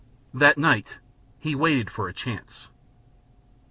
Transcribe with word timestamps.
That 0.33 0.57
night 0.57 0.97
he 1.39 1.53
waited 1.53 1.91
for 1.91 2.07
a 2.07 2.11
chance. 2.13 2.69